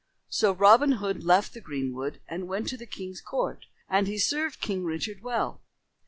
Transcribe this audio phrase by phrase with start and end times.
[0.29, 4.59] So Robin Hood left the greenwood and went to the king's court and he served
[4.59, 5.61] King Richard well.